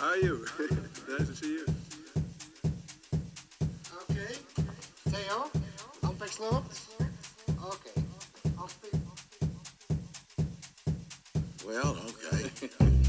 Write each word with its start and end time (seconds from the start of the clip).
How 0.00 0.06
are 0.06 0.16
you? 0.16 0.46
nice 1.10 1.28
to 1.28 1.36
see 1.36 1.52
you. 1.52 1.66
Okay. 4.10 4.34
Theo, 5.10 5.50
on 6.04 6.14
speak. 6.16 6.64
Okay. 7.62 8.02
I'll 8.58 8.68
speak. 8.68 8.94
Well, 11.66 11.98
okay. 12.08 12.96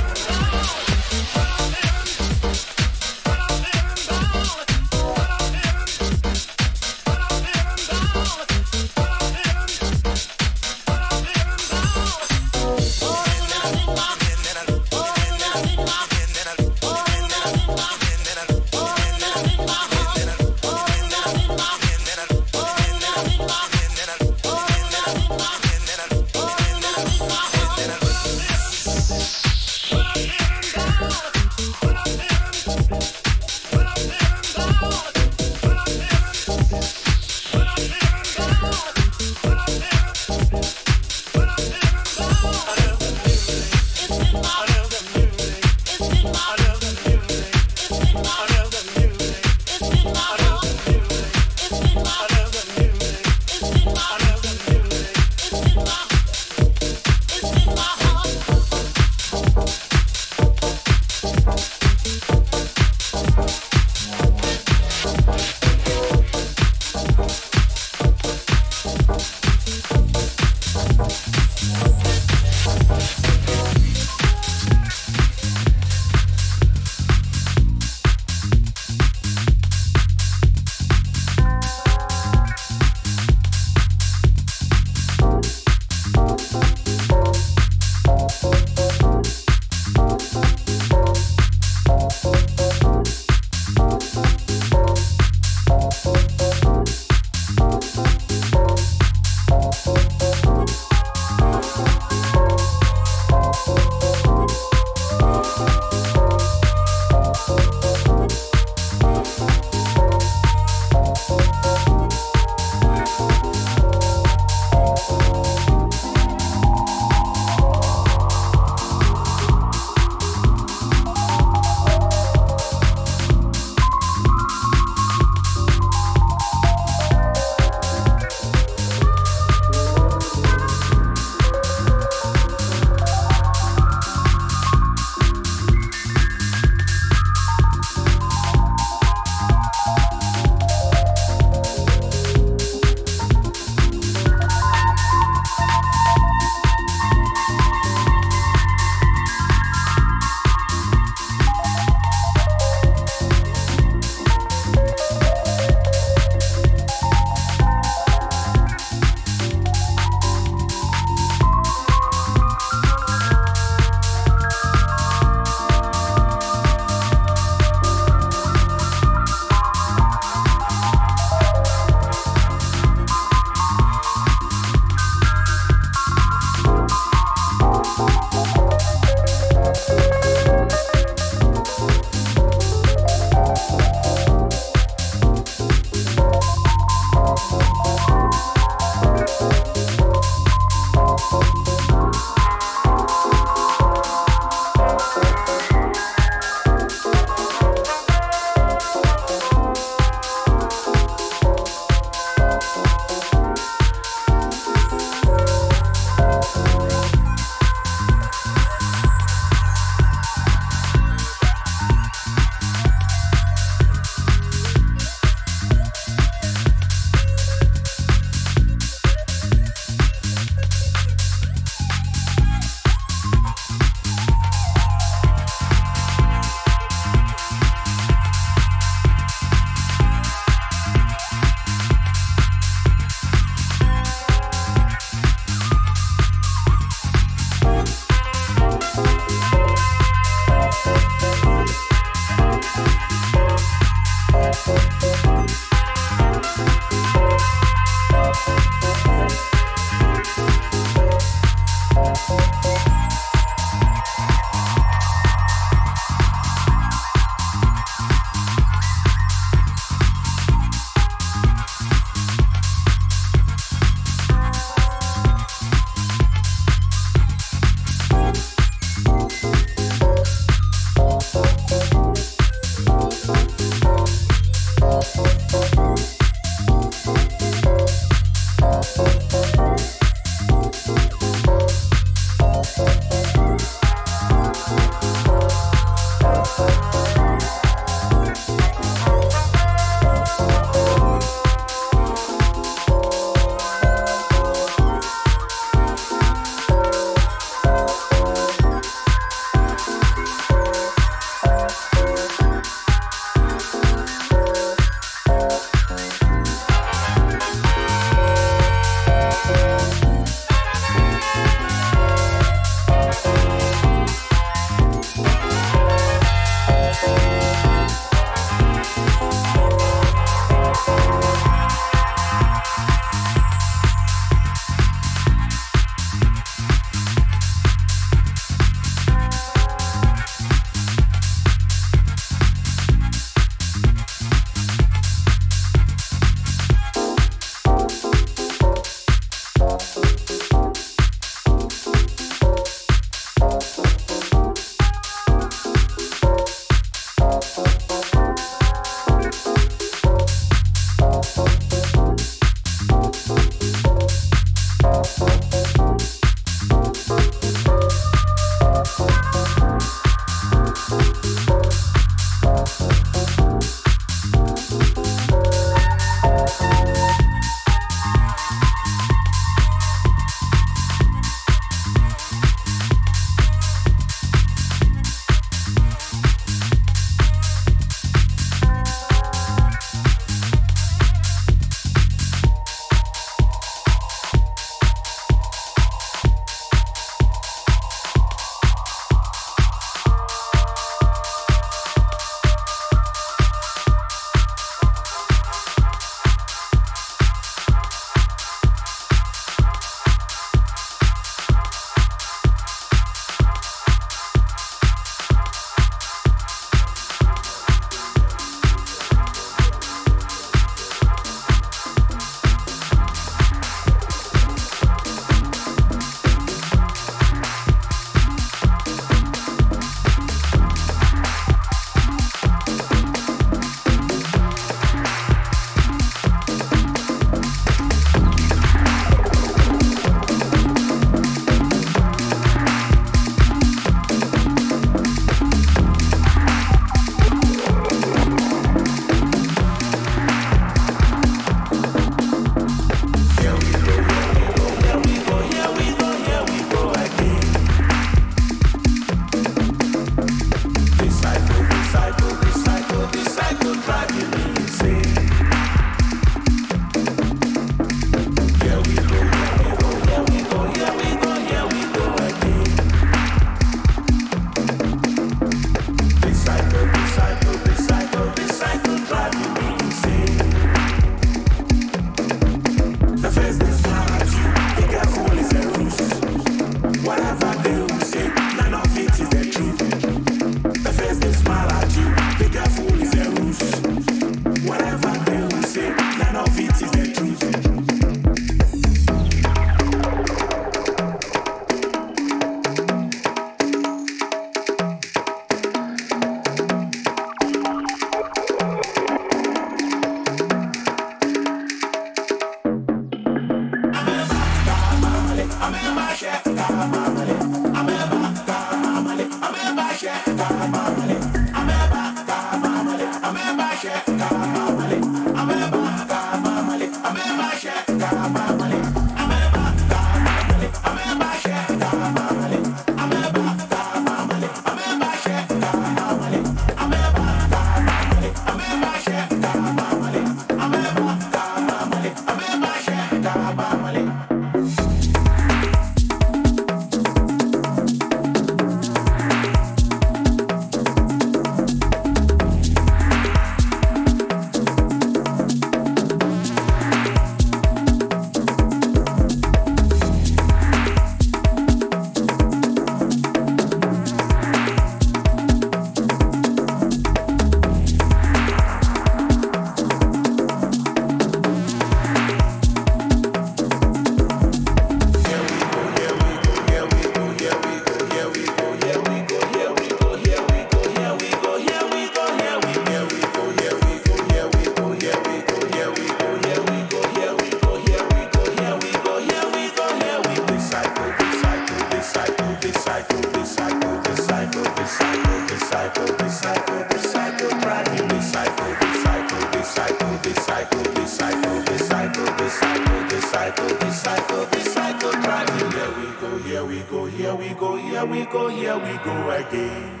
we 598.06 598.24
go, 598.26 598.48
here 598.48 598.78
we 598.78 598.96
go 599.04 599.30
again. 599.30 600.00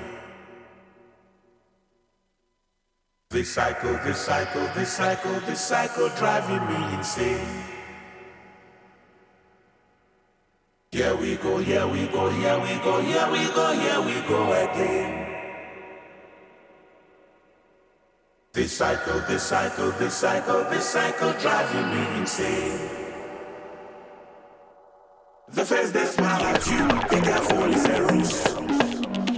This 3.30 3.52
cycle, 3.52 3.92
this 4.04 4.18
cycle, 4.18 4.68
this 4.74 4.92
cycle, 4.92 5.40
this 5.40 5.60
cycle 5.60 6.08
driving 6.16 6.66
me 6.68 6.96
insane. 6.96 7.64
Here 10.90 11.14
we 11.14 11.36
go, 11.36 11.58
here 11.58 11.86
we 11.86 12.06
go, 12.06 12.30
here 12.30 12.58
we 12.58 12.74
go, 12.82 13.00
here 13.02 13.30
we 13.30 13.44
go, 13.52 13.72
here 13.74 14.00
we 14.00 14.28
go 14.28 14.52
again. 14.52 15.26
This 18.52 18.72
cycle, 18.72 19.20
this 19.28 19.42
cycle, 19.42 19.90
this 19.98 20.14
cycle, 20.14 20.64
this 20.70 20.88
cycle 20.88 21.32
driving 21.34 21.90
me 21.90 22.20
insane. 22.20 23.05
The 25.52 25.64
face 25.64 25.92
they 25.92 26.04
smile 26.04 26.42
at 26.42 26.66
you, 26.66 26.88
be 27.08 27.24
careful, 27.24 27.72
it's 27.72 27.84
a 27.84 28.02
ruse. 28.02 28.44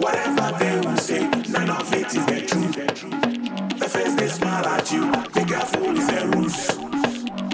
Whatever 0.01 0.59
they 0.59 0.81
will 0.81 0.97
say, 0.97 1.29
none 1.51 1.69
of 1.69 1.93
it 1.93 2.07
is 2.07 2.25
the 2.25 2.41
truth. 2.49 3.79
The 3.79 3.89
face 3.89 4.15
they 4.15 4.29
smile 4.29 4.67
at 4.67 4.91
you, 4.91 5.05
be 5.35 5.45
careful, 5.45 5.97
it's 5.97 6.09
a 6.09 6.27
ruse. 6.29 6.71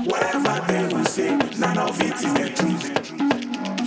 Whatever 0.07 0.65
they 0.69 0.95
will 0.95 1.05
say, 1.05 1.37
none 1.59 1.79
of 1.79 2.01
it 2.01 2.15
is 2.15 2.33
the 2.33 2.49
truth. 2.55 2.95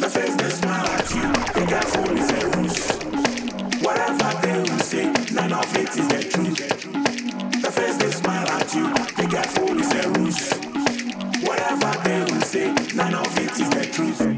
The 0.01 0.09
face 0.09 0.35
they 0.35 0.49
smile 0.49 0.85
at 0.85 1.11
you, 1.15 1.27
be 1.53 1.65
careful, 1.65 2.17
it's 2.17 2.31
a 2.31 2.49
ruse. 2.57 2.87
Whatever 3.81 4.31
they 4.41 4.59
will 4.59 4.79
say, 4.79 5.05
none 5.31 5.53
of 5.53 5.77
it 5.77 5.89
is 5.97 6.07
the 6.09 6.23
truth. 6.29 7.61
The 7.61 7.71
face 7.71 7.95
they 7.95 8.11
smile 8.11 8.49
at 8.49 8.75
you, 8.75 8.87
be 9.15 9.31
careful, 9.31 9.79
it's 9.79 9.93
a 9.93 10.09
ruse. 10.11 10.51
Whatever 11.47 12.03
they 12.03 12.19
will 12.19 12.41
say, 12.41 12.73
none 12.95 13.15
of 13.15 13.37
it 13.37 13.59
is 13.59 13.69
the 13.69 13.85
truth. 13.93 14.36